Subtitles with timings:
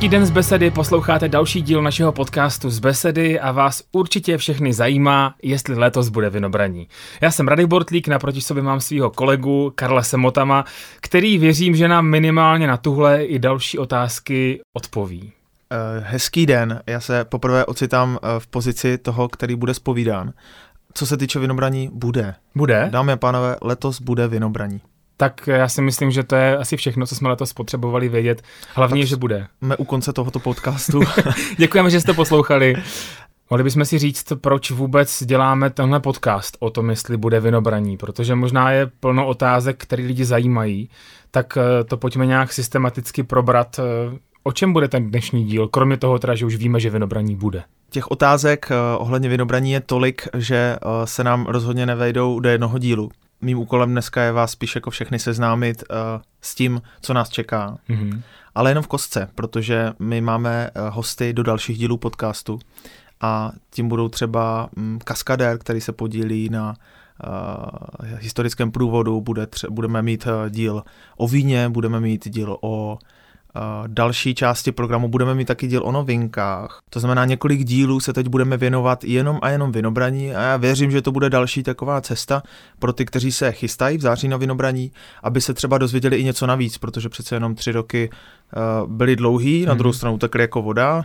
[0.00, 4.72] Hezký den z Besedy, posloucháte další díl našeho podcastu z Besedy a vás určitě všechny
[4.72, 6.88] zajímá, jestli letos bude vinobraní.
[7.20, 10.64] Já jsem Radek Bortlík, naproti sobě mám svého kolegu Karla Semotama,
[11.00, 15.32] který věřím, že nám minimálně na tuhle i další otázky odpoví.
[15.72, 15.76] Eh,
[16.06, 20.32] hezký den, já se poprvé ocitám eh, v pozici toho, který bude spovídán.
[20.94, 22.34] Co se týče vinobraní, bude.
[22.54, 22.88] Bude?
[22.92, 24.80] Dámy a pánové, letos bude vinobraní.
[25.20, 28.42] Tak já si myslím, že to je asi všechno, co jsme letos potřebovali vědět.
[28.74, 29.46] Hlavně, tak že bude.
[29.58, 31.00] Jsme u konce tohoto podcastu.
[31.58, 32.74] Děkujeme, že jste poslouchali.
[33.50, 38.34] Mohli bychom si říct, proč vůbec děláme tenhle podcast o tom, jestli bude vinobraní, protože
[38.34, 40.90] možná je plno otázek, které lidi zajímají,
[41.30, 43.78] tak eh, to pojďme nějak systematicky probrat.
[43.78, 47.36] Eh, o čem bude ten dnešní díl, kromě toho teda, že už víme, že vinobraní
[47.36, 47.62] bude?
[47.90, 53.10] Těch otázek uh, ohledně vinobraní je tolik, že se nám rozhodně nevejdou do jednoho dílu
[53.40, 55.96] mým úkolem dneska je vás spíš jako všechny seznámit uh,
[56.40, 57.78] s tím, co nás čeká.
[57.88, 58.22] Mm-hmm.
[58.54, 62.58] Ale jenom v kostce, protože my máme uh, hosty do dalších dílů podcastu
[63.20, 69.70] a tím budou třeba um, kaskadér, který se podílí na uh, historickém průvodu, bude tře-
[69.70, 70.82] budeme mít uh, díl
[71.16, 72.98] o víně, budeme mít díl o
[73.86, 76.78] další části programu budeme mít taky díl o novinkách.
[76.90, 80.90] To znamená, několik dílů se teď budeme věnovat jenom a jenom vinobraní a já věřím,
[80.90, 82.42] že to bude další taková cesta
[82.78, 86.46] pro ty, kteří se chystají v září na vinobraní, aby se třeba dozvěděli i něco
[86.46, 88.10] navíc, protože přece jenom tři roky
[88.86, 89.96] byly dlouhý, na druhou mhm.
[89.96, 91.04] stranu utekly jako voda,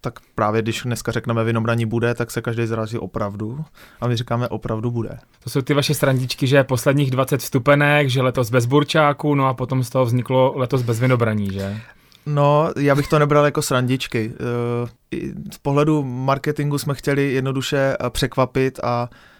[0.00, 3.64] tak právě když dneska řekneme vinobraní bude, tak se každý zrazí opravdu
[4.00, 5.18] a my říkáme opravdu bude.
[5.44, 9.54] To jsou ty vaše srandičky, že posledních 20 vstupenek, že letos bez burčáku, no a
[9.54, 11.80] potom z toho vzniklo letos bez vinobraní, že?
[12.26, 14.32] No, já bych to nebral jako srandičky.
[14.34, 15.18] Eh,
[15.52, 19.33] z pohledu marketingu jsme chtěli jednoduše eh, překvapit a eh,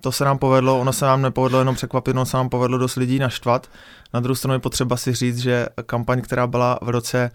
[0.00, 2.96] to se nám povedlo, ono se nám nepovedlo jenom překvapit, ono se nám povedlo dost
[2.96, 3.70] lidí naštvat.
[4.14, 7.30] Na druhou stranu je potřeba si říct, že kampaň, která byla v roce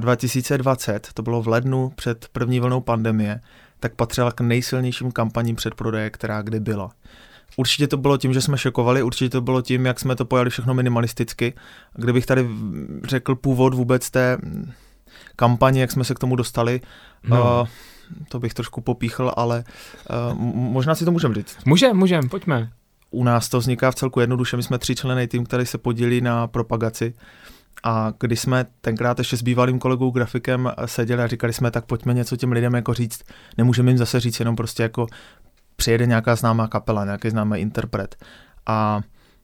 [0.00, 3.40] 2020, to bylo v lednu před první vlnou pandemie,
[3.80, 6.90] tak patřila k nejsilnějším kampaním předprodeje, která kdy byla.
[7.56, 10.50] Určitě to bylo tím, že jsme šokovali, určitě to bylo tím, jak jsme to pojali
[10.50, 11.54] všechno minimalisticky.
[11.94, 12.48] Kdybych tady
[13.04, 14.38] řekl původ vůbec té
[15.36, 16.80] kampaně, jak jsme se k tomu dostali,
[17.28, 17.60] no.
[17.62, 17.68] uh,
[18.28, 19.64] to bych trošku popíchl, ale
[20.30, 21.56] uh, možná si to můžeme říct.
[21.64, 22.70] Můžeme, můžeme, pojďme.
[23.10, 26.20] U nás to vzniká v celku jednoduše, my jsme tři členy tým, který se podílí
[26.20, 27.14] na propagaci.
[27.84, 32.14] A když jsme tenkrát ještě s bývalým kolegou grafikem seděli a říkali jsme, tak pojďme
[32.14, 33.22] něco těm lidem jako říct,
[33.58, 35.06] nemůžeme jim zase říct jenom prostě jako
[35.76, 38.16] přijede nějaká známá kapela, nějaký známý interpret.
[38.66, 39.00] A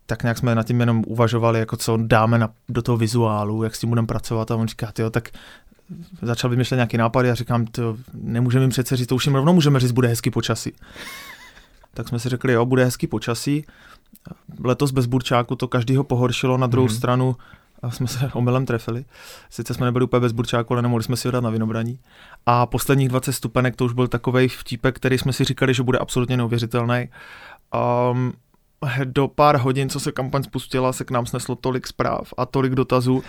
[0.07, 3.75] tak nějak jsme nad tím jenom uvažovali, jako co dáme na, do toho vizuálu, jak
[3.75, 5.29] s tím budeme pracovat a on říká, jo, tak
[6.23, 9.55] začal vymýšlet nějaký nápady a říkám, to nemůžeme jim přece říct, to už jim rovnou
[9.55, 10.73] můžeme říct, bude hezký počasí.
[11.97, 13.65] Tak jsme si řekli, jo, bude hezký počasí.
[14.65, 16.97] Letos bez burčáku to každýho pohoršilo, na druhou mm-hmm.
[16.97, 17.37] stranu
[17.83, 19.05] a jsme se omylem trefili.
[19.51, 21.99] Sice jsme nebyli úplně bez burčáku, ale nemohli jsme si ho dát na vinobraní.
[22.47, 25.99] A posledních 20 stupenek to už byl takový vtípek, který jsme si říkali, že bude
[25.99, 27.09] absolutně neuvěřitelný.
[28.13, 28.33] Um,
[29.05, 32.75] do pár hodin, co se kampaň spustila, se k nám sneslo tolik zpráv a tolik
[32.75, 33.23] dotazů.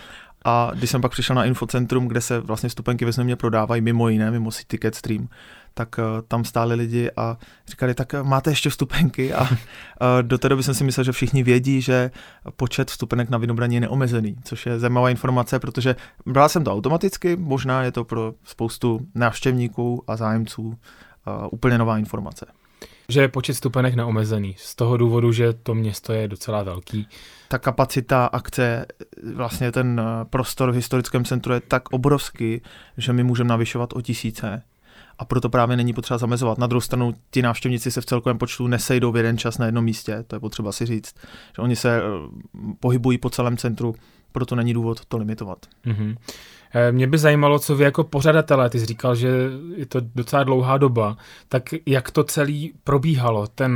[0.45, 4.09] A když jsem pak přišel na infocentrum, kde se vlastně stupenky ve mě prodávají, mimo
[4.09, 5.27] jiné, mimo si Ticket Stream,
[5.73, 9.47] tak uh, tam stáli lidi a říkali, tak uh, máte ještě vstupenky a uh,
[10.21, 12.11] do té doby jsem si myslel, že všichni vědí, že
[12.55, 15.95] počet vstupenek na vinobraní je neomezený, což je zajímavá informace, protože
[16.25, 20.75] bral jsem to automaticky, možná je to pro spoustu návštěvníků a zájemců uh,
[21.51, 22.45] úplně nová informace.
[23.09, 27.07] Že je počet stupenek neomezený, z toho důvodu, že to město je docela velký.
[27.47, 28.85] Ta kapacita akce,
[29.33, 32.61] vlastně ten prostor v historickém centru je tak obrovský,
[32.97, 34.61] že my můžeme navyšovat o tisíce
[35.19, 36.57] a proto právě není potřeba zamezovat.
[36.57, 39.85] Na druhou stranu ti návštěvníci se v celkovém počtu nesejdou v jeden čas na jednom
[39.85, 41.15] místě, to je potřeba si říct,
[41.55, 42.01] že oni se eh,
[42.79, 43.95] pohybují po celém centru,
[44.35, 45.65] proto není důvod to limitovat.
[45.85, 46.15] Mm-hmm.
[46.91, 49.29] Mě by zajímalo, co vy jako pořadatelé, ty jsi říkal, že
[49.75, 51.17] je to docela dlouhá doba,
[51.49, 53.73] tak jak to celý probíhalo, ten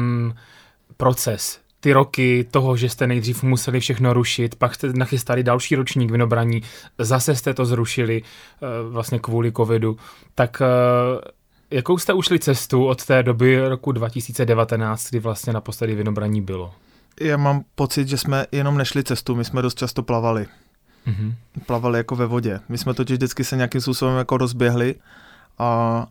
[0.98, 1.60] proces?
[1.80, 6.62] ty roky toho, že jste nejdřív museli všechno rušit, pak jste nachystali další ročník vinobraní,
[6.98, 9.98] zase jste to zrušili eh, vlastně kvůli covidu,
[10.36, 11.32] tak eh,
[11.72, 16.74] jakou jste ušli cestu od té doby roku 2019, kdy vlastně naposledy vinobraní bylo?
[17.20, 20.48] Já mám pocit, že jsme jenom nešli cestu, my jsme dost často plavali.
[21.08, 21.34] Mm-hmm.
[21.66, 22.60] Plavali jako ve vodě.
[22.70, 24.96] My jsme totiž vždycky se nějakým způsobem jako rozběhli
[25.58, 26.08] a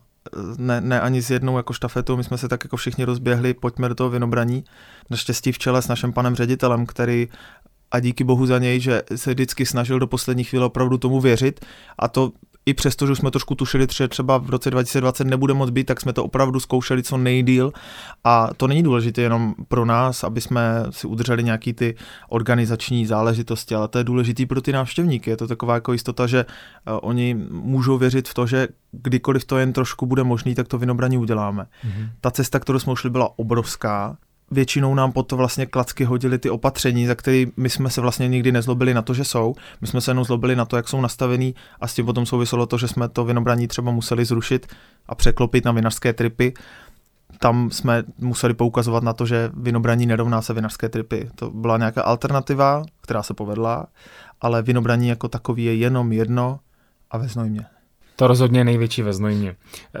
[0.57, 3.89] ne, ne ani s jednou jako štafetou, my jsme se tak jako všichni rozběhli, pojďme
[3.89, 4.63] do toho vinobraní.
[5.09, 7.27] Naštěstí v čele s naším panem ředitelem, který
[7.91, 11.65] a díky bohu za něj, že se vždycky snažil do poslední chvíle opravdu tomu věřit
[11.99, 12.31] a to
[12.69, 16.01] i přesto, že jsme trošku tušili, že třeba v roce 2020 nebude moc být, tak
[16.01, 17.71] jsme to opravdu zkoušeli co nejdíl
[18.23, 21.95] a to není důležité jenom pro nás, aby jsme si udrželi nějaký ty
[22.29, 25.29] organizační záležitosti, ale to je důležité pro ty návštěvníky.
[25.29, 29.57] Je to taková jako jistota, že uh, oni můžou věřit v to, že kdykoliv to
[29.57, 31.63] jen trošku bude možný, tak to vynobraní uděláme.
[31.63, 32.09] Mm-hmm.
[32.21, 34.17] Ta cesta, kterou jsme ušli, byla obrovská
[34.51, 38.27] většinou nám pod to vlastně klacky hodili ty opatření, za které my jsme se vlastně
[38.27, 39.55] nikdy nezlobili na to, že jsou.
[39.81, 42.65] My jsme se jenom zlobili na to, jak jsou nastavený a s tím potom souviselo
[42.65, 44.67] to, že jsme to vinobraní třeba museli zrušit
[45.07, 46.53] a překlopit na vinařské tripy.
[47.39, 51.29] Tam jsme museli poukazovat na to, že vinobraní nerovná se vinařské tripy.
[51.35, 53.87] To byla nějaká alternativa, která se povedla,
[54.41, 56.59] ale vinobraní jako takový je jenom jedno
[57.11, 57.65] a ve Znojmě.
[58.19, 59.55] To rozhodně největší ve Znojmě.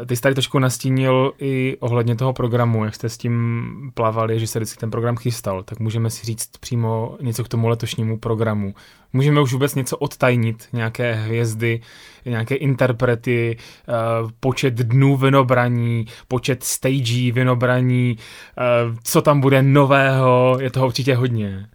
[0.05, 4.47] Ty jsi tady trošku nastínil i ohledně toho programu, jak jste s tím plavali, že
[4.47, 8.73] se vždycky ten program chystal, tak můžeme si říct přímo něco k tomu letošnímu programu.
[9.13, 11.81] Můžeme už vůbec něco odtajnit, nějaké hvězdy,
[12.25, 13.93] nějaké interprety, eh,
[14.39, 18.61] počet dnů vinobraní, počet stagí vinobraní, eh,
[19.03, 21.69] co tam bude nového, je toho určitě hodně.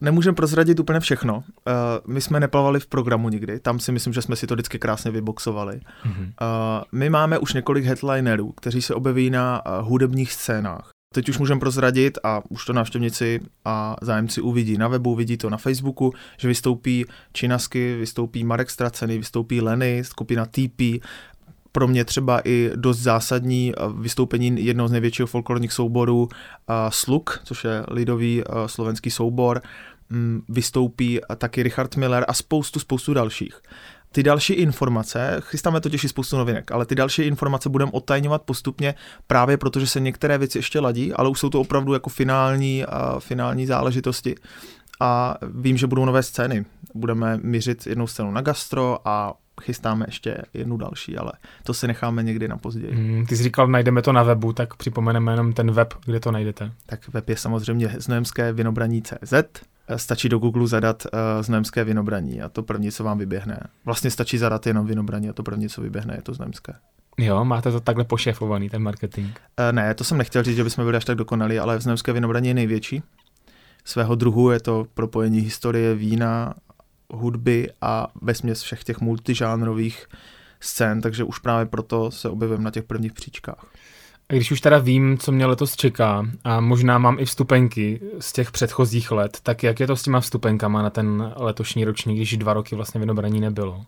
[0.00, 1.36] Nemůžeme prozradit úplně všechno.
[1.36, 1.42] Uh,
[2.06, 5.10] my jsme neplavali v programu nikdy, tam si myslím, že jsme si to vždycky krásně
[5.10, 5.76] vyboxovali.
[5.76, 6.24] Mm-hmm.
[6.24, 10.90] Uh, my máme už několik headlinerů, kteří se objeví na uh, hudebních scénách.
[11.14, 15.50] Teď už můžeme prozradit a už to návštěvníci a zájemci uvidí na webu, vidí to
[15.50, 20.82] na Facebooku, že vystoupí Činasky, vystoupí Marek Straceny, vystoupí Leny, skupina TP,
[21.72, 26.28] pro mě třeba i dost zásadní vystoupení jednoho z největšího folklorních souborů
[26.88, 29.62] Sluk, což je lidový slovenský soubor,
[30.48, 33.60] vystoupí taky Richard Miller a spoustu, spoustu dalších.
[34.12, 38.94] Ty další informace, chystáme totiž i spoustu novinek, ale ty další informace budeme odtajňovat postupně
[39.26, 42.84] právě protože se některé věci ještě ladí, ale už jsou to opravdu jako finální,
[43.18, 44.34] finální záležitosti.
[45.00, 46.64] A vím, že budou nové scény.
[46.94, 52.22] Budeme mířit jednou scénu na gastro a chystáme ještě jednu další, ale to si necháme
[52.22, 52.94] někdy na později.
[52.94, 56.32] Mm, ty jsi říkal, najdeme to na webu, tak připomeneme jenom ten web, kde to
[56.32, 56.72] najdete.
[56.86, 59.34] Tak web je samozřejmě znojemské vinobraní.cz
[59.96, 63.60] stačí do Google zadat uh, znojemské vinobraní a to první, co vám vyběhne.
[63.84, 66.72] Vlastně stačí zadat jenom vinobraní a to první, co vyběhne, je to znojemské.
[67.18, 69.28] Jo, máte to takhle pošefovaný, ten marketing.
[69.28, 72.48] Uh, ne, to jsem nechtěl říct, že bychom byli až tak dokonalí, ale znojemské vinobraní
[72.48, 73.02] je největší.
[73.84, 76.54] Svého druhu je to propojení historie vína,
[77.12, 80.06] hudby a vesměs všech těch multižánrových
[80.60, 83.66] scén, takže už právě proto se objevím na těch prvních příčkách.
[84.30, 88.32] A když už teda vím, co mě letos čeká a možná mám i vstupenky z
[88.32, 92.36] těch předchozích let, tak jak je to s těma vstupenkama na ten letošní ročník, když
[92.36, 93.84] dva roky vlastně vynobraní nebylo?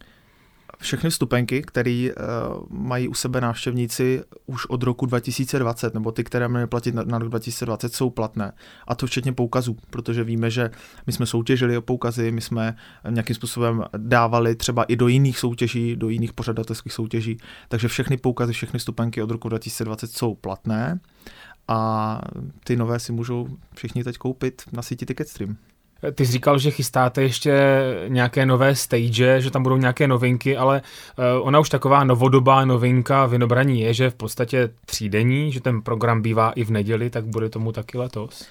[0.82, 6.48] Všechny vstupenky, které uh, mají u sebe návštěvníci už od roku 2020, nebo ty, které
[6.48, 8.52] měly platit na, na rok 2020, jsou platné.
[8.88, 10.70] A to včetně poukazů, protože víme, že
[11.06, 12.76] my jsme soutěžili o poukazy, my jsme
[13.10, 17.38] nějakým způsobem dávali třeba i do jiných soutěží, do jiných pořadatelských soutěží,
[17.68, 21.00] takže všechny poukazy, všechny vstupenky od roku 2020 jsou platné
[21.68, 22.20] a
[22.64, 25.56] ty nové si můžou všichni teď koupit na síti Ticketstream.
[26.14, 27.52] Ty jsi říkal, že chystáte ještě
[28.08, 30.82] nějaké nové stage, že tam budou nějaké novinky, ale
[31.18, 36.22] eh, ona už taková novodobá novinka vynobraní je, že v podstatě třídenní, že ten program
[36.22, 38.46] bývá i v neděli, tak bude tomu taky letos.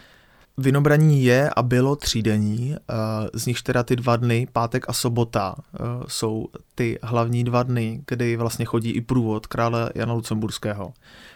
[0.58, 2.94] Vynobraní je a bylo třídení, eh,
[3.34, 5.78] z nich teda ty dva dny, pátek a sobota, eh,
[6.08, 10.94] jsou ty hlavní dva dny, kdy vlastně chodí i průvod krále Jana Lucemburského.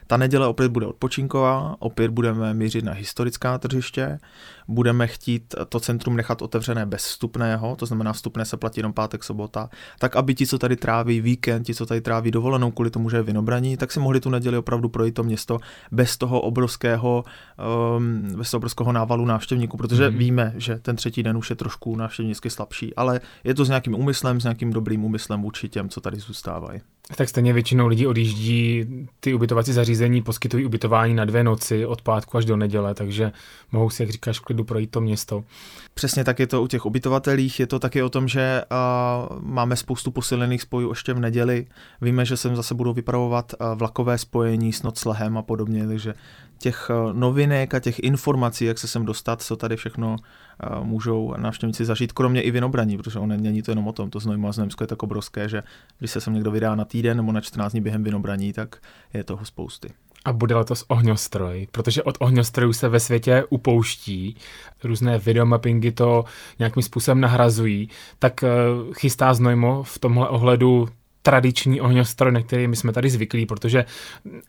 [0.07, 4.19] Ta neděle opět bude odpočinková, opět budeme mířit na historická tržiště,
[4.67, 9.24] budeme chtít to centrum nechat otevřené bez vstupného, to znamená vstupné se platí jenom pátek,
[9.24, 9.69] sobota,
[10.00, 13.17] tak aby ti, co tady tráví víkend, ti, co tady tráví dovolenou kvůli tomu, že
[13.17, 15.59] je vynobraní, tak si mohli tu neděli opravdu projít to město
[15.91, 17.24] bez toho obrovského,
[17.97, 20.17] um, bez toho obrovského návalu návštěvníků, protože mm-hmm.
[20.17, 23.95] víme, že ten třetí den už je trošku návštěvnicky slabší, ale je to s nějakým
[23.95, 26.81] úmyslem, s nějakým dobrým úmyslem vůči těm, co tady zůstávají.
[27.17, 28.85] Tak stejně většinou lidí odjíždí,
[29.19, 33.31] ty ubytovací zařízení poskytují ubytování na dvě noci od pátku až do neděle, takže
[33.71, 35.43] mohou si, jak říkáš, v klidu projít to město.
[35.93, 39.75] Přesně tak je to u těch ubytovatelích, je to taky o tom, že uh, máme
[39.75, 41.67] spoustu posilených spojů ještě v neděli.
[42.01, 46.13] Víme, že sem zase budou vypravovat uh, vlakové spojení s noclehem a podobně, takže
[46.57, 51.85] těch novinek a těch informací, jak se sem dostat, co tady všechno uh, můžou návštěvníci
[51.85, 54.88] zažít, kromě i vinobraní, protože on není to jenom o tom, to znojmo a je
[54.88, 55.63] tak obrovské, že
[56.00, 58.75] když se sem někdo vydá na týden nebo na 14 dní během vinobraní, tak
[59.14, 59.90] je toho spousty.
[60.25, 64.38] A bude letos ohňostroj, protože od ohňostrojů se ve světě upouští,
[64.84, 66.24] různé videomappingy to
[66.60, 68.50] nějakým způsobem nahrazují, tak eh,
[68.94, 70.88] chystá Znojmo v tomhle ohledu
[71.25, 73.86] tradiční ohňostroj, na který my jsme tady zvyklí, protože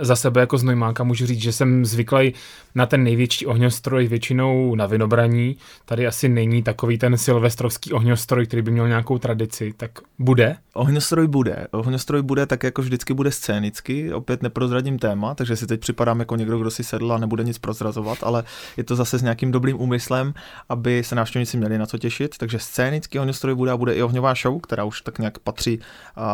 [0.01, 2.35] za sebe jako znojmáka můžu říct, že jsem zvyklý
[2.75, 5.57] na ten největší ohňostroj většinou na vinobraní.
[5.85, 9.75] Tady asi není takový ten silvestrovský ohňostroj, který by měl nějakou tradici.
[9.77, 10.57] Tak Bude?
[10.75, 11.67] Ohňostroj bude.
[11.71, 14.13] Ohňostroj bude tak, jako vždycky bude scénicky.
[14.13, 17.59] Opět neprozradím téma, takže si teď připadám jako někdo, kdo si sedl a nebude nic
[17.59, 18.45] prozrazovat, ale
[18.77, 20.35] je to zase s nějakým dobrým úmyslem,
[20.69, 22.39] aby se návštěvníci měli na co těšit.
[22.39, 26.25] Takže scénický ohňostroj bude a bude i ohňová show, která už tak nějak patří, uh,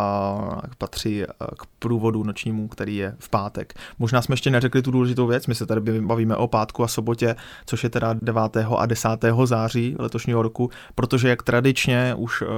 [0.78, 1.22] patří
[1.58, 3.74] k průvodu nočnímu, který je v pátek.
[3.98, 7.36] Možná jsme ještě neřekli tu důležitou věc, my se tady bavíme o pátku a sobotě,
[7.66, 8.42] což je teda 9.
[8.78, 9.08] a 10.
[9.44, 12.48] září letošního roku, protože jak tradičně už uh,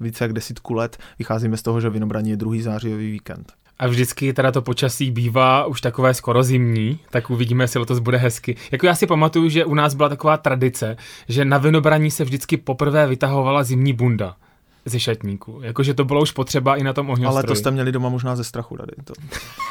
[0.00, 3.52] více jak desítku let vycházíme z toho, že Vinobraní je druhý zářijový víkend.
[3.78, 8.18] A vždycky teda to počasí bývá už takové skoro zimní, tak uvidíme, jestli letos bude
[8.18, 8.56] hezky.
[8.72, 10.96] Jako já si pamatuju, že u nás byla taková tradice,
[11.28, 14.36] že na Vinobraní se vždycky poprvé vytahovala zimní bunda
[14.88, 15.60] ze šatníku.
[15.62, 17.34] Jakože to bylo už potřeba i na tom ohňostroji.
[17.34, 18.92] Ale to jste měli doma možná ze strachu tady.
[19.04, 19.12] To.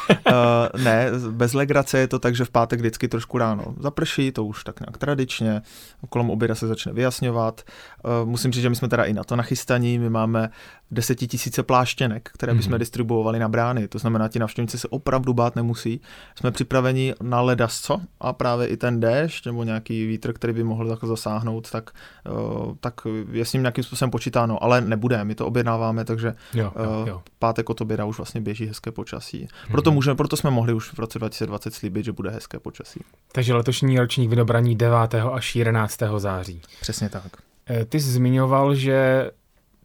[0.10, 4.46] uh, ne, bez legrace je to tak, že v pátek vždycky trošku ráno zaprší, to
[4.46, 5.62] už tak nějak tradičně,
[6.10, 7.62] kolem oběda se začne vyjasňovat.
[8.06, 10.50] Uh, musím říct, že my jsme teda i na to nachystaní, my máme
[10.92, 12.80] desetitisíce pláštěnek, které bychom mm-hmm.
[12.80, 13.88] distribuovali na brány.
[13.88, 16.02] To znamená, ti navštěvníci se opravdu bát nemusí.
[16.36, 20.98] Jsme připraveni na ledasco a právě i ten déšť nebo nějaký vítr, který by mohl
[21.04, 21.92] zasáhnout, tak,
[22.30, 22.94] uh, tak
[23.32, 25.07] je s ním nějakým způsobem počítáno, ale nebude.
[25.24, 27.22] My to objednáváme, takže jo, jo, jo.
[27.40, 29.46] pátek od oběda už vlastně běží hezké počasí.
[29.46, 29.72] Mm-hmm.
[29.72, 33.00] Proto, můžeme, proto jsme mohli už v roce 2020 slíbit, že bude hezké počasí.
[33.32, 34.98] Takže letošní ročník vydobraní 9.
[35.32, 36.00] až 11.
[36.18, 36.62] září.
[36.82, 37.24] Přesně tak.
[37.70, 39.30] Eh, ty jsi zmiňoval, že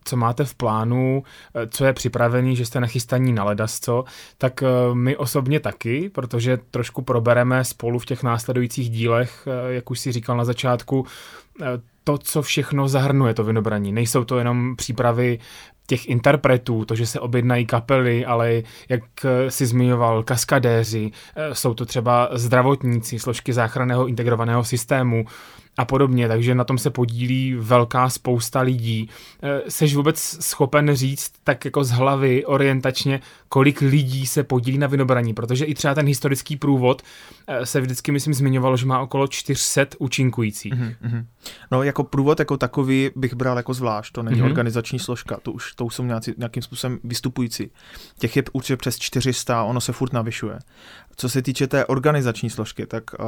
[0.04, 1.22] co máte v plánu,
[1.54, 4.04] eh, co je připravený, že jste nachystaní na ledasco,
[4.38, 9.90] tak eh, my osobně taky, protože trošku probereme spolu v těch následujících dílech, eh, jak
[9.90, 11.06] už si říkal na začátku,
[12.04, 13.92] to, co všechno zahrnuje to vinobraní.
[13.92, 15.38] Nejsou to jenom přípravy
[15.86, 19.02] těch interpretů, to, že se objednají kapely, ale jak
[19.48, 21.10] si zmiňoval, kaskadéři,
[21.52, 25.24] jsou to třeba zdravotníci, složky záchranného integrovaného systému,
[25.76, 29.08] a podobně, takže na tom se podílí velká spousta lidí.
[29.42, 34.86] Eh, seš vůbec schopen říct tak jako z hlavy orientačně, kolik lidí se podílí na
[34.86, 37.02] vinobraní, protože i třeba ten historický průvod
[37.48, 40.74] eh, se vždycky, myslím, zmiňovalo, že má okolo 400 účinkujících.
[40.74, 41.24] Mm-hmm.
[41.70, 44.44] No jako průvod jako takový bych bral jako zvlášť, to není mm-hmm.
[44.44, 47.70] organizační složka, to už, to už jsou nějaký, nějakým způsobem vystupující.
[48.18, 50.58] Těch je určitě přes 400, ono se furt navyšuje.
[51.16, 53.26] Co se týče té organizační složky, tak uh,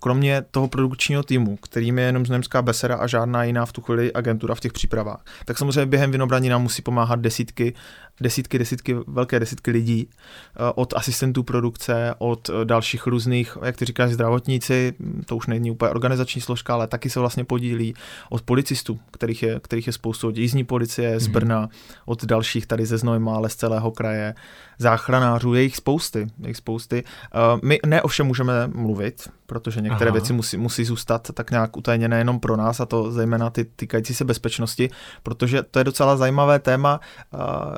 [0.00, 4.12] kromě toho produkčního týmu, kterým je jenom Znojemská beseda a žádná jiná v tu chvíli
[4.12, 7.74] agentura v těch přípravách, tak samozřejmě během vinobraní nám musí pomáhat desítky,
[8.20, 13.84] desítky, desítky, velké desítky lidí, eh, od asistentů produkce, od eh, dalších různých, jak ty
[13.84, 17.94] říkáš, zdravotníci, hm, to už není úplně organizační složka, ale taky se vlastně podílí
[18.30, 21.32] od policistů, kterých je, kterých je spoustu, od jízdní policie z mhm.
[21.32, 21.68] Brna,
[22.04, 24.34] od dalších tady ze Znojma, ale z celého kraje,
[24.78, 27.04] záchranářů, je jich spousty, je jich spousty.
[27.04, 30.14] Eh, my ne ovšem můžeme mluvit, protože některé Aha.
[30.14, 34.14] věci musí, musí zůstat tak nějak utajeněné jenom pro nás, a to zejména ty týkající
[34.14, 34.90] se bezpečnosti,
[35.22, 37.00] protože to je docela zajímavé téma,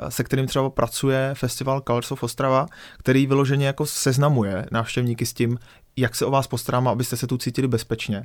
[0.09, 2.65] se kterým třeba pracuje festival Colors of Ostrava,
[2.97, 5.57] který vyloženě jako seznamuje návštěvníky s tím,
[5.97, 8.23] jak se o vás postaráme, abyste se tu cítili bezpečně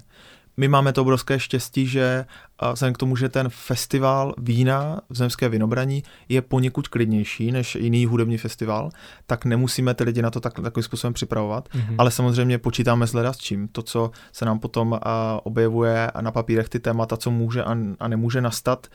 [0.57, 2.25] my máme to obrovské štěstí, že
[2.73, 8.07] vzhledem k tomu, že ten festival vína v Zemské vinobraní je poněkud klidnější než jiný
[8.07, 8.91] hudební festival,
[9.27, 11.95] tak nemusíme ty lidi na to tak, takovým způsobem připravovat, mm-hmm.
[11.99, 13.69] ale samozřejmě počítáme s s čím.
[13.69, 15.01] To, co se nám potom
[15.43, 18.87] objevuje na papírech ty témata, co může a, a nemůže nastat,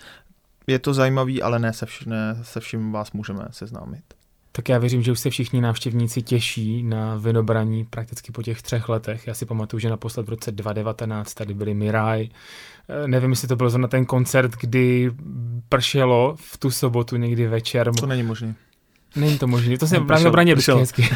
[0.67, 4.03] je to zajímavý, ale ne se, vš- ne se vším vás můžeme seznámit.
[4.51, 8.89] Tak já věřím, že už se všichni návštěvníci těší na vynobraní prakticky po těch třech
[8.89, 9.27] letech.
[9.27, 12.29] Já si pamatuju, že naposled v roce 2019 tady byli Miraj.
[12.89, 15.11] Eh, nevím, jestli to byl zrovna ten koncert, kdy
[15.69, 17.91] pršelo v tu sobotu někdy večer.
[17.99, 18.55] To není možné.
[19.15, 21.09] Není to možné, to jsem právě obraně vždycky hezky.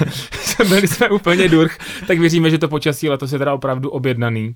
[0.70, 4.56] Byli jsme úplně durch, tak věříme, že to počasí letos je teda opravdu objednaný.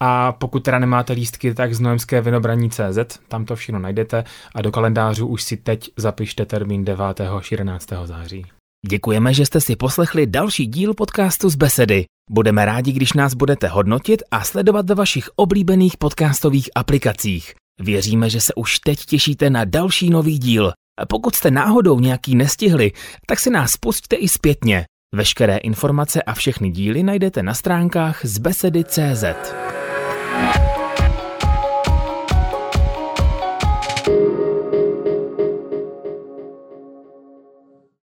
[0.00, 4.62] A pokud teda nemáte lístky, tak z Noemské vinobraní CZ, tam to všechno najdete a
[4.62, 7.20] do kalendářů už si teď zapište termín 9.
[7.20, 7.88] až 11.
[8.04, 8.44] září.
[8.88, 12.04] Děkujeme, že jste si poslechli další díl podcastu z Besedy.
[12.30, 17.54] Budeme rádi, když nás budete hodnotit a sledovat ve vašich oblíbených podcastových aplikacích.
[17.80, 20.72] Věříme, že se už teď těšíte na další nový díl.
[21.08, 22.92] Pokud jste náhodou nějaký nestihli,
[23.26, 24.84] tak si nás pusťte i zpětně.
[25.14, 29.24] Veškeré informace a všechny díly najdete na stránkách z besedy.cz.